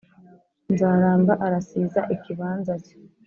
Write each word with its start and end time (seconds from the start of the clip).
nzaramba 0.73 1.33
arasiza 1.45 2.01
ikibanza 2.15 2.73
cye 2.85 2.95